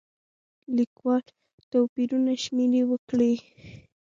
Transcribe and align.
لیکوال 0.77 1.23
توپیرونه 1.71 2.33
شمېرې 2.43 2.81
وکړي. 2.91 3.33